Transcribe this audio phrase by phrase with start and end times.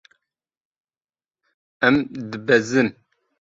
[1.87, 1.95] Em
[2.29, 2.89] dibezin.